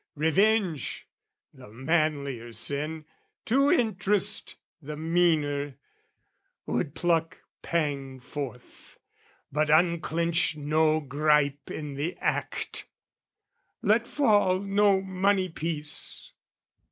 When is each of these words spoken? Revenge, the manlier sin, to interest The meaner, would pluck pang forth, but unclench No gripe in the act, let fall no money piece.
Revenge, 0.15 1.07
the 1.53 1.69
manlier 1.71 2.53
sin, 2.53 3.05
to 3.45 3.69
interest 3.71 4.55
The 4.81 4.97
meaner, 4.97 5.75
would 6.65 6.95
pluck 6.95 7.43
pang 7.61 8.19
forth, 8.19 8.97
but 9.51 9.69
unclench 9.69 10.55
No 10.57 11.01
gripe 11.01 11.69
in 11.69 11.93
the 11.93 12.17
act, 12.17 12.87
let 13.83 14.07
fall 14.07 14.57
no 14.59 15.01
money 15.01 15.49
piece. 15.49 16.33